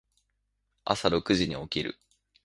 [0.83, 1.95] 朝六時に起きる。